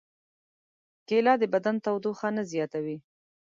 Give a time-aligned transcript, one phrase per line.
[1.07, 2.97] کېله د بدن تودوخه نه زیاتوي.